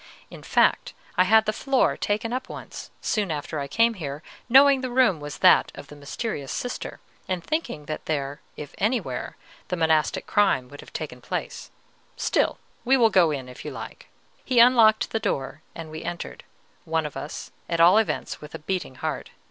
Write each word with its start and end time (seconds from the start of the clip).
In 0.31 0.41
fact, 0.41 0.95
I 1.15 1.25
had 1.25 1.45
the 1.45 1.53
floor 1.53 1.95
taken 1.95 2.33
up 2.33 2.49
once, 2.49 2.89
soon 3.01 3.29
after 3.29 3.59
I 3.59 3.67
came 3.67 3.93
here, 3.93 4.23
knowing 4.49 4.81
the 4.81 4.89
room 4.89 5.19
was 5.19 5.37
that 5.37 5.71
of 5.75 5.89
the 5.89 5.95
mysterious 5.95 6.51
Sister, 6.51 6.99
and 7.27 7.43
thinking 7.43 7.85
that 7.85 8.07
there, 8.07 8.41
if 8.57 8.73
anywhere, 8.79 9.37
the 9.67 9.75
monastic 9.75 10.25
crime 10.25 10.69
would 10.69 10.81
have 10.81 10.91
taken 10.91 11.21
place; 11.21 11.69
still, 12.17 12.57
we 12.83 12.97
will 12.97 13.11
go 13.11 13.29
in, 13.29 13.47
if 13.47 13.63
you 13.63 13.69
like." 13.69 14.07
He 14.43 14.57
unlocked 14.57 15.11
the 15.11 15.19
door, 15.19 15.61
and 15.75 15.91
we 15.91 16.03
entered, 16.03 16.43
one 16.83 17.05
of 17.05 17.15
us, 17.15 17.51
at 17.69 17.79
all 17.79 17.99
events, 17.99 18.41
with 18.41 18.55
a 18.55 18.59
beating 18.59 18.95
heart. 18.95 19.29